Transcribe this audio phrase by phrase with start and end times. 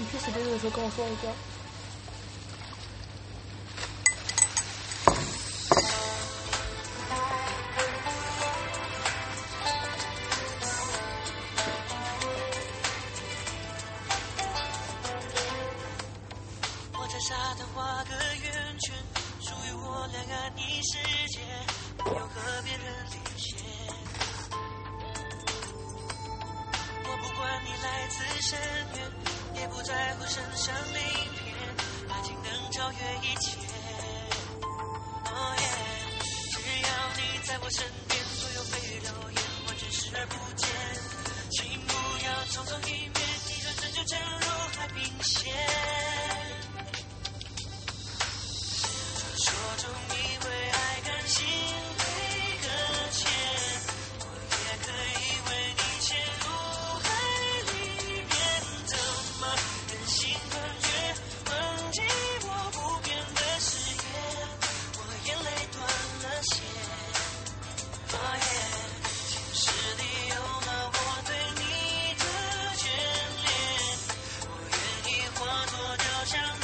[0.00, 1.28] 你去洗杯子的时候跟我说一个。
[16.94, 18.96] 我在沙滩画个圆圈，
[19.42, 20.96] 属于我两岸一世
[21.28, 21.40] 界，
[21.98, 23.58] 不用和别人连线。
[27.04, 28.58] 我不管你来自深
[28.96, 29.12] 渊，
[29.60, 31.02] 也不在乎身上鳞
[31.36, 31.54] 片，
[32.08, 32.96] 爱情能超越
[33.28, 33.59] 一切。
[75.50, 76.59] 愿意化作雕像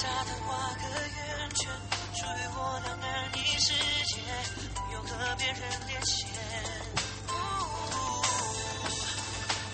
[0.00, 1.68] 沙滩画个圆圈，
[2.16, 3.68] 属于我两岸一世
[4.08, 4.16] 界，
[4.72, 6.26] 不用和别人连线。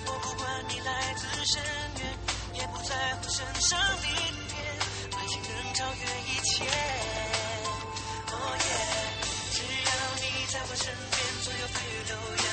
[0.05, 1.63] 我不管你来自深
[2.01, 2.19] 渊，
[2.55, 4.11] 也不在乎身上鳞
[4.49, 4.57] 片，
[5.17, 6.65] 爱情能超越一切。
[8.27, 8.35] 哦
[8.67, 8.69] 耶！
[9.53, 12.47] 只要你在我身边，所有蜚语流言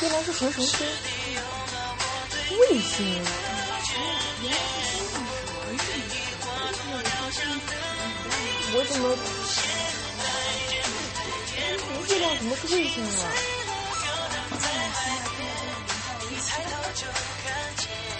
[0.00, 0.86] 原来是何重星，
[2.70, 3.20] 卫星。
[8.70, 9.47] 我怎么？
[12.38, 13.18] 月亮怎么是卫星啊？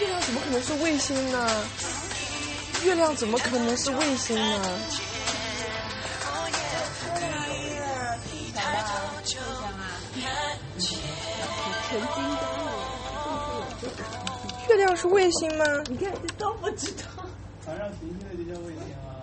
[0.01, 1.49] 月亮怎么可能是卫星呢？
[2.85, 4.79] 月亮怎么可能是卫星呢？
[14.69, 15.65] 月亮是卫星吗？
[15.89, 17.05] 你看这都不知道。
[17.65, 19.18] 船上行星的就叫卫星啊。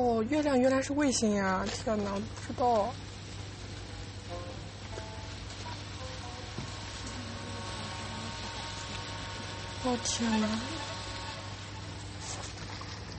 [0.00, 1.62] 哦，月亮原来是卫星呀！
[1.70, 2.90] 天哪，不知道。
[9.84, 10.48] 哦天哪！